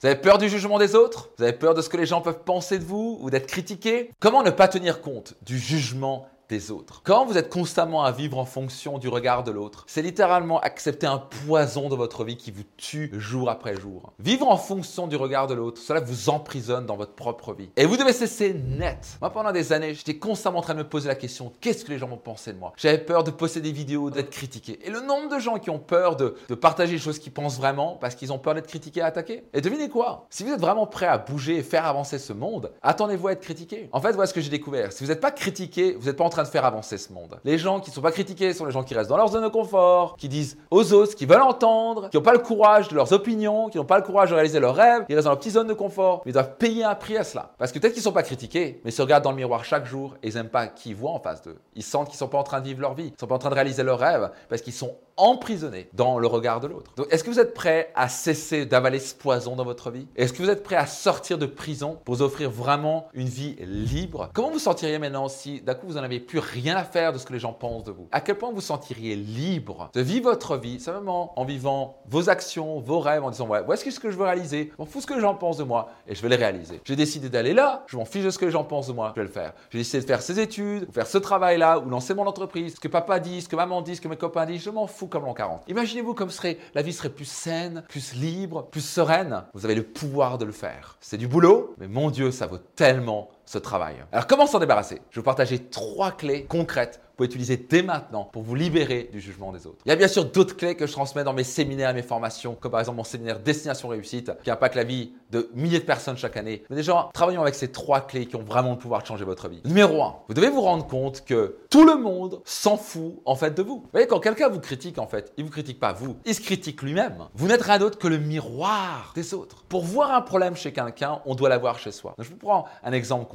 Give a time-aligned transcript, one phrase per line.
[0.00, 1.30] Vous avez peur du jugement des autres?
[1.38, 4.10] Vous avez peur de ce que les gens peuvent penser de vous ou d'être critiqués?
[4.20, 7.02] Comment ne pas tenir compte du jugement des autres.
[7.04, 11.06] Quand vous êtes constamment à vivre en fonction du regard de l'autre, c'est littéralement accepter
[11.06, 14.12] un poison de votre vie qui vous tue jour après jour.
[14.18, 17.70] Vivre en fonction du regard de l'autre, cela vous emprisonne dans votre propre vie.
[17.76, 19.18] Et vous devez cesser net.
[19.20, 21.90] Moi, pendant des années, j'étais constamment en train de me poser la question qu'est-ce que
[21.90, 22.72] les gens vont penser de moi?
[22.76, 24.78] J'avais peur de poster des vidéos, d'être critiqué.
[24.84, 27.96] Et le nombre de gens qui ont peur de, partager les choses qu'ils pensent vraiment
[28.00, 29.44] parce qu'ils ont peur d'être critiqués et attaqués.
[29.52, 30.26] Et devinez quoi?
[30.30, 33.40] Si vous êtes vraiment prêt à bouger et faire avancer ce monde, attendez-vous à être
[33.40, 33.88] critiqué.
[33.92, 34.92] En fait, voilà ce que j'ai découvert.
[34.92, 37.38] Si vous n'êtes pas critiqué, vous n'êtes pas en train de faire avancer ce monde.
[37.44, 39.44] Les gens qui ne sont pas critiqués sont les gens qui restent dans leur zone
[39.44, 42.88] de confort, qui disent aux autres ce qu'ils veulent entendre, qui n'ont pas le courage
[42.88, 45.30] de leurs opinions, qui n'ont pas le courage de réaliser leurs rêves, qui restent dans
[45.30, 47.52] leur petite zone de confort, ils doivent payer un prix à cela.
[47.58, 49.64] Parce que peut-être qu'ils ne sont pas critiqués, mais ils se regardent dans le miroir
[49.64, 51.58] chaque jour et ils n'aiment pas qui voient en face d'eux.
[51.74, 53.26] Ils sentent qu'ils ne sont pas en train de vivre leur vie, ils ne sont
[53.26, 56.66] pas en train de réaliser leurs rêves, parce qu'ils sont emprisonnés dans le regard de
[56.66, 56.92] l'autre.
[56.96, 60.06] Donc, est-ce que vous êtes prêt à cesser d'avaler ce poison dans votre vie?
[60.16, 63.56] Est-ce que vous êtes prêt à sortir de prison pour vous offrir vraiment une vie
[63.60, 64.30] libre?
[64.34, 67.18] Comment vous sentiriez maintenant si d'un coup vous n'en avez plus rien à faire de
[67.18, 68.08] ce que les gens pensent de vous?
[68.12, 72.80] À quel point vous sentiriez libre de vivre votre vie simplement en vivant vos actions,
[72.80, 75.06] vos rêves, en disant ouais, voici ce que je veux réaliser, je m'en fous ce
[75.06, 76.80] que les gens pensent de moi et je vais les réaliser.
[76.84, 79.12] J'ai décidé d'aller là, je m'en fiche de ce que les gens pensent de moi,
[79.14, 79.52] je vais le faire.
[79.70, 82.80] J'ai décidé de faire ces études, ou faire ce travail-là, ou lancer mon entreprise, ce
[82.80, 85.05] que papa dit, ce que maman dit, ce que mes copains disent, je m'en fous
[85.08, 85.62] comme l'an 40.
[85.68, 86.30] Imaginez-vous comme
[86.74, 89.44] la vie serait plus saine, plus libre, plus sereine.
[89.54, 90.96] Vous avez le pouvoir de le faire.
[91.00, 93.96] C'est du boulot, mais mon Dieu, ça vaut tellement ce travail.
[94.12, 95.00] Alors comment s'en débarrasser?
[95.10, 99.20] Je vais vous partager trois clés concrètes pour utiliser dès maintenant pour vous libérer du
[99.20, 99.78] jugement des autres.
[99.86, 102.54] Il y a bien sûr d'autres clés que je transmets dans mes séminaires mes formations,
[102.54, 106.16] comme par exemple mon séminaire Destination Réussite, qui impacte la vie de milliers de personnes
[106.16, 106.62] chaque année.
[106.68, 109.48] Mais déjà, travaillons avec ces trois clés qui ont vraiment le pouvoir de changer votre
[109.48, 109.62] vie.
[109.64, 113.54] Numéro 1, vous devez vous rendre compte que tout le monde s'en fout en fait
[113.54, 113.76] de vous.
[113.76, 116.40] Vous voyez, quand quelqu'un vous critique en fait, il vous critique pas vous, il se
[116.40, 117.28] critique lui-même.
[117.34, 119.64] Vous n'êtes rien d'autre que le miroir des autres.
[119.68, 122.14] Pour voir un problème chez quelqu'un, on doit l'avoir chez soi.
[122.18, 123.26] je vous prends un exemple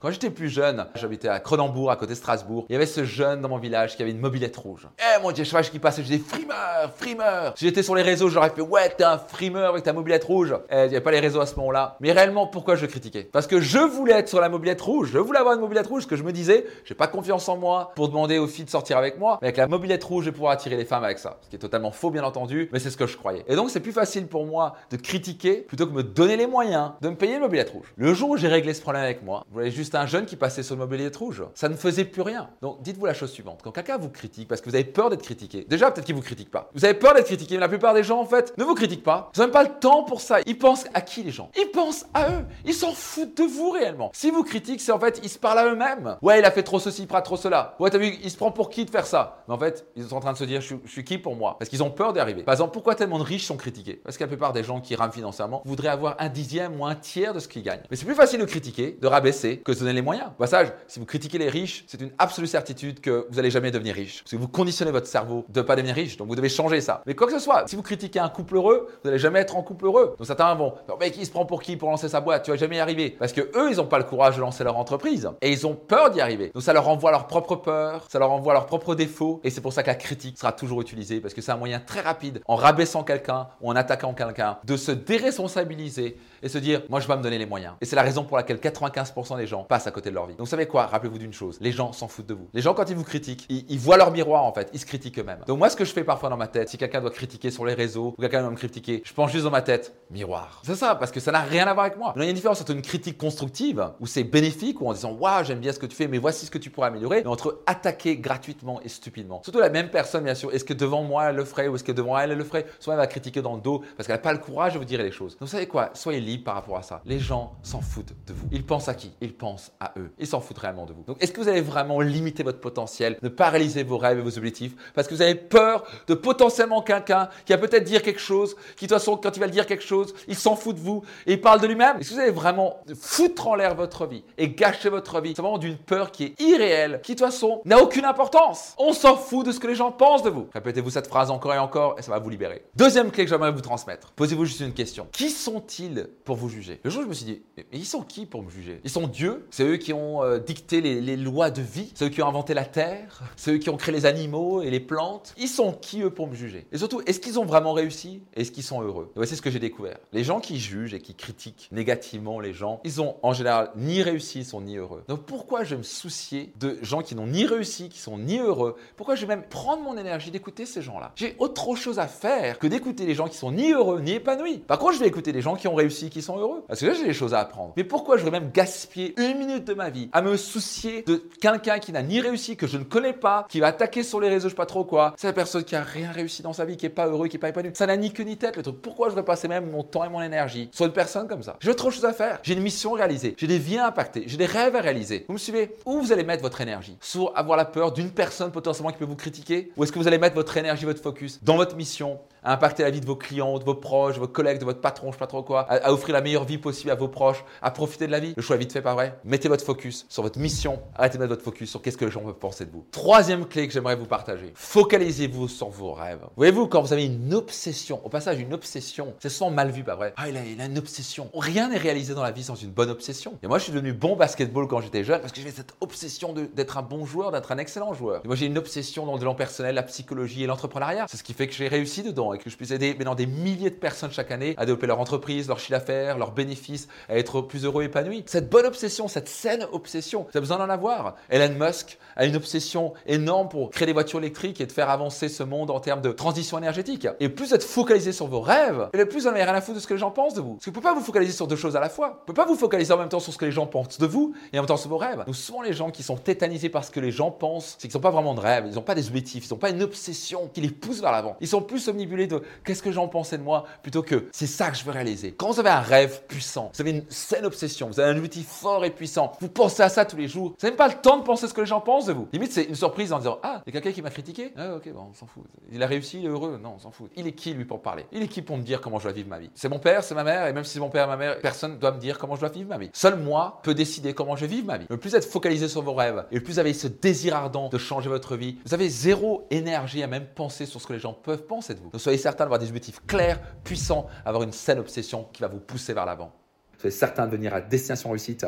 [0.00, 3.04] Quand j'étais plus jeune, j'habitais à Cronenbourg, à côté de Strasbourg, il y avait ce
[3.04, 4.88] jeune dans mon village qui avait une mobilette rouge.
[4.98, 7.54] Eh mon dieu, cheval qui passait, je disais frimeur, frimeur.
[7.56, 10.54] Si j'étais sur les réseaux, j'aurais fait ouais, t'es un frimeur avec ta mobilette rouge.
[10.70, 11.96] Eh, il n'y avait pas les réseaux à ce moment-là.
[12.00, 13.24] Mais réellement, pourquoi je critiquais?
[13.24, 16.06] Parce que je voulais être sur la mobilette rouge, je voulais avoir une mobilette rouge,
[16.06, 18.98] que je me disais, j'ai pas confiance en moi pour demander aux filles de sortir
[18.98, 21.38] avec moi, mais avec la mobilette rouge, je vais pouvoir attirer les femmes avec ça.
[21.42, 23.44] Ce qui est totalement faux, bien entendu, mais c'est ce que je croyais.
[23.48, 26.92] Et donc, c'est plus facile pour moi de critiquer plutôt que me donner les moyens
[27.00, 27.92] de me payer une mobilette rouge.
[27.96, 30.36] Le jour où j'ai réglé ce problème avec moi, vous voyez juste un jeune qui
[30.36, 31.44] passait sur une mobilette rouge.
[31.54, 32.50] Ça ne faisait plus rien.
[32.62, 33.60] Donc, dites-vous la chose suivante.
[33.62, 36.20] Quand quelqu'un vous critique parce que vous avez peur d'être critiqué, déjà, peut-être qu'il vous
[36.20, 36.70] critique pas.
[36.74, 39.04] Vous avez peur d'être critiqué, mais la plupart des gens, en fait, ne vous critiquent
[39.04, 39.30] pas.
[39.34, 40.38] Ils n'ont même pas le temps pour ça.
[40.46, 41.50] Ils pensent à qui les gens?
[41.56, 42.44] Ils pensent à eux.
[42.64, 44.10] Ils s'en foutent de vous réellement.
[44.12, 46.16] Si vous critiquent, c'est en fait, ils se parlent à eux-mêmes.
[46.22, 47.76] Ouais, il a fait trop ceci, il fera trop cela.
[47.78, 49.44] Ouais, t'as vu, il se prend pour qui de faire ça?
[49.46, 51.56] Mais en fait, ils sont en train de se dire, je suis, qui pour moi?
[51.58, 52.42] Parce qu'ils ont peur d'y arriver.
[52.42, 54.00] Par exemple, pourquoi tellement de riches sont critiqués?
[54.02, 56.94] Parce que la plupart des gens qui rament financièrement voudraient avoir un dixième ou un
[56.94, 57.82] tiers de ce qu'ils gagnent.
[57.90, 60.28] Mais c'est plus facile de critiquer, de rabaisser, que de donner les moyens.
[60.28, 63.70] Au passage, si vous critiquez les riches, c'est une absolue certitude que vous n'allez jamais
[63.70, 64.22] devenir riche.
[64.22, 66.16] Parce que vous conditionnez votre cerveau de ne pas devenir riche.
[66.16, 67.02] Donc vous devez changer ça.
[67.06, 69.56] Mais quoi que ce soit, si vous critiquez un couple heureux, vous n'allez jamais être
[69.56, 70.14] en couple heureux.
[70.18, 72.44] Donc certains vont, mais qui se prend pour qui pour lancer sa boîte?
[72.44, 73.10] Tu vas jamais y arriver.
[73.10, 75.28] Parce que eux, ils n'ont pas le courage de lancer leur entreprise.
[75.40, 76.50] Et ils ont peur d'y arriver.
[76.54, 79.40] Donc ça leur envoie leur propre peur, ça leur envoie leurs propres défauts.
[79.44, 81.20] Et c'est pour ça que la critique sera toujours utilisée.
[81.20, 84.76] Parce que c'est un moyen très rapide, en rabaissant quelqu'un ou en attaquant quelqu'un, de
[84.76, 87.74] se déresponsabiliser et se dire, moi je vais me donner les moyens.
[87.80, 90.36] Et c'est la raison pour laquelle 95% des gens passent à côté de leur vie.
[90.36, 90.86] Donc savez quoi?
[90.86, 92.48] Rappelez-vous d'une chose, les gens s'en foutent de vous.
[92.54, 95.18] Les gens quand ils vous critiquent, ils, voient leur miroir en fait, ils se critiquent
[95.18, 95.40] eux-mêmes.
[95.46, 97.64] Donc moi ce que je fais parfois dans ma tête, si quelqu'un doit critiquer sur
[97.64, 100.60] les réseaux ou quelqu'un doit me critiquer, je pense juste dans ma tête, miroir.
[100.64, 102.12] C'est ça, parce que ça n'a rien à voir avec moi.
[102.16, 105.12] il y a une différence entre une critique constructive où c'est bénéfique ou en disant,
[105.12, 107.26] waouh, j'aime bien ce que tu fais, mais voici ce que tu pourrais améliorer, et
[107.26, 109.42] entre attaquer gratuitement et stupidement.
[109.42, 111.84] Surtout la même personne, bien sûr, est-ce que devant moi elle le ferait ou est-ce
[111.84, 112.66] que devant elle elle le ferait?
[112.78, 114.84] Soit elle va critiquer dans le dos parce qu'elle n'a pas le courage de vous
[114.84, 115.36] dire les choses.
[115.38, 115.90] Donc savez quoi?
[115.94, 118.46] Soyez libre par rapport à ça les gens s'en foutent de vous.
[118.52, 119.12] Ils pensent à qui?
[119.20, 120.10] Ils pensent à eux.
[120.18, 121.02] Ils s'en foutent réellement de vous.
[121.02, 124.22] Donc, est-ce que vous avez vraiment limité votre potentiel, ne pas réaliser vos rêves et
[124.22, 128.20] vos objectifs parce que vous avez peur de potentiellement quelqu'un qui va peut-être dire quelque
[128.20, 130.74] chose, qui de toute façon, quand il va le dire quelque chose, il s'en fout
[130.76, 131.98] de vous et il parle de lui-même?
[131.98, 135.34] Est-ce que vous avez vraiment foutre en l'air votre vie et gâcher votre vie?
[135.34, 139.16] Vraiment d'une peur qui est irréelle, qui de toute façon n'a aucune importance On s'en
[139.16, 140.48] fout de ce que les gens pensent de vous.
[140.52, 142.64] Répétez-vous cette phrase encore et encore et ça va vous libérer.
[142.74, 144.12] Deuxième clé que j'aimerais vous transmettre.
[144.12, 145.06] Posez-vous juste une question.
[145.12, 146.80] Qui sont-ils pour vous juger?
[146.82, 148.80] Le jour je me suis dit, mais, ils sont qui pour me juger?
[148.96, 152.22] Sont Dieu C'est eux qui ont euh, dicté les, lois de vie C'est eux qui
[152.22, 155.48] ont inventé la terre C'est eux qui ont créé les animaux et les plantes Ils
[155.48, 156.66] sont qui eux pour me juger?
[156.72, 158.22] Et surtout, est-ce qu'ils ont vraiment réussi?
[158.34, 159.12] Est-ce qu'ils sont heureux?
[159.14, 159.98] Voici ce que j'ai découvert.
[160.14, 164.02] Les gens qui jugent et qui critiquent négativement les gens, ils ont en général ni
[164.02, 165.04] réussi, ils sont ni heureux.
[165.08, 168.38] Donc pourquoi je vais me soucier de gens qui n'ont ni réussi, qui sont ni
[168.38, 168.76] heureux?
[168.96, 171.12] Pourquoi je vais même prendre mon énergie d'écouter ces gens-là?
[171.16, 174.58] J'ai autre chose à faire que d'écouter les gens qui sont ni heureux, ni épanouis.
[174.58, 176.64] Par contre, je vais écouter les gens qui ont réussi, qui sont heureux.
[176.66, 177.74] Parce que là, j'ai des choses à apprendre.
[177.76, 181.22] Mais pourquoi je vais même gaspiller une minute de ma vie à me soucier de
[181.40, 184.28] quelqu'un qui n'a ni réussi, que je ne connais pas, qui va attaquer sur les
[184.28, 186.64] réseaux, je sais pas trop quoi C'est la personne qui a rien réussi dans sa
[186.64, 187.72] vie, qui est pas heureux, qui est pas épanoui.
[187.74, 188.80] Ça n'a ni queue ni tête le truc.
[188.80, 191.56] Pourquoi je vais passer même mon temps et mon énergie sur une personne comme ça?
[191.60, 192.38] J'ai autre chose à faire.
[192.42, 193.34] J'ai une mission réalisée.
[193.36, 194.24] J'ai des vies à impacter.
[194.26, 195.24] J'ai des rêves à réaliser.
[195.28, 195.76] Vous me suivez?
[195.84, 196.96] Où vous allez mettre votre énergie?
[197.00, 199.72] Sur avoir la peur d'une personne potentiellement qui peut vous critiquer?
[199.76, 202.84] Ou est-ce que vous allez mettre votre énergie, votre focus dans votre mission à impacter
[202.84, 205.12] la vie de vos clients, de vos proches, de vos collègues, de votre patron, je
[205.12, 208.06] sais pas trop quoi, à, offrir la meilleure vie possible à vos proches, à profiter
[208.06, 208.34] de la vie.
[208.36, 209.18] Le choix est vite fait, pas vrai?
[209.24, 210.80] Mettez votre focus sur votre mission.
[210.94, 212.86] Arrêtez de mettre votre focus sur qu'est-ce que les gens peuvent penser de vous.
[212.92, 214.52] Troisième clé que j'aimerais vous partager.
[214.54, 216.24] Focalisez-vous sur vos rêves.
[216.36, 219.96] Voyez-vous, quand vous avez une obsession, au passage, une obsession, c'est souvent mal vu, pas
[219.96, 220.14] vrai?
[220.16, 221.28] Ah, il a, il a une obsession.
[221.34, 223.38] Rien n'est réalisé dans la vie sans une bonne obsession.
[223.42, 226.32] Et moi, je suis devenu bon basketball quand j'étais jeune parce que j'avais cette obsession
[226.32, 228.20] d'être un bon joueur, d'être un excellent joueur.
[228.24, 231.06] Et moi, j'ai une obsession dans l'élan personnel, la psychologie et l'entrepreneuriat.
[231.08, 233.70] C'est ce qui fait que j'ai réussi dedans que je puisse aider maintenant des milliers
[233.70, 237.40] de personnes chaque année à développer leur entreprise, leur chiffre d'affaires, leurs bénéfices, à être
[237.40, 238.24] plus heureux épanouis.
[238.26, 241.16] Cette bonne obsession, cette saine obsession, vous avez besoin d'en avoir.
[241.30, 245.28] Elon Musk a une obsession énorme pour créer des voitures électriques et de faire avancer
[245.28, 247.06] ce monde en termes de transition énergétique.
[247.20, 249.60] Et plus vous êtes focalisé sur vos rêves, et le plus vous n'avez rien à
[249.60, 250.54] foutre de ce que les gens pensent de vous.
[250.54, 252.08] Parce que vous ne pouvez pas vous focaliser sur deux choses à la fois.
[252.08, 253.98] Vous ne pouvez pas vous focaliser en même temps sur ce que les gens pensent
[253.98, 255.24] de vous et en même temps sur vos rêves.
[255.26, 257.96] Nous souvent les gens qui sont tétanisés par ce que les gens pensent, c'est qu'ils
[257.96, 260.50] n'ont pas vraiment de rêve, ils n'ont pas des objectifs, ils n'ont pas une obsession
[260.52, 261.36] qui les pousse vers l'avant.
[261.40, 263.64] Ils sont plus omnibulés de qu'est-ce que j'en pensais de moi?
[263.82, 265.32] Plutôt que c'est ça que je veux réaliser.
[265.32, 268.46] Quand vous avez un rêve puissant, vous avez une saine obsession, vous avez un objectif
[268.46, 271.18] fort et puissant, vous pensez à ça tous les jours, vous n'avez pas le temps
[271.18, 272.28] de penser ce que les gens pensent de vous.
[272.32, 274.52] Limite, c'est une surprise en disant Ah, il y a quelqu'un qui m'a critiqué?
[274.56, 275.44] Ah, ok, bon, on s'en fout.
[275.72, 277.10] Il a réussi, il est heureux Non, on s'en fout.
[277.16, 278.06] Il est qui lui pour parler?
[278.10, 279.50] Il est qui pour me dire comment je dois vivre ma vie?
[279.54, 281.74] C'est mon père, c'est ma mère, et même si c'est mon père ma mère, personne
[281.74, 282.90] ne doit me dire comment je dois vivre ma vie.
[282.92, 284.86] Seul moi peut décider comment je vais vivre ma vie.
[284.88, 287.68] Le plus être focalisé sur vos rêves et le plus vous avez ce désir ardent
[287.68, 290.98] de changer votre vie, vous avez zéro énergie à même penser sur ce que les
[290.98, 291.90] gens peuvent penser de vous.
[292.16, 295.92] Soyez certain d'avoir des objectifs clairs, puissants, avoir une saine obsession qui va vous pousser
[295.92, 296.32] vers l'avant.
[296.78, 298.46] Soyez certain de venir à Destination Réussite.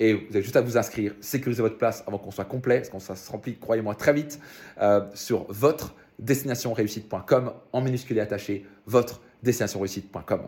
[0.00, 2.88] Et vous avez juste à vous inscrire, sécuriser votre place avant qu'on soit complet, parce
[2.88, 4.40] qu'on se remplit, croyez-moi, très vite,
[4.80, 10.42] euh, sur votre destinationreussite.com, en minuscule et attaché, votre destinationreussite.com.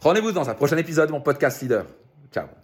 [0.00, 1.86] Rendez-vous dans un prochain épisode de mon podcast Leader.
[2.32, 2.63] Ciao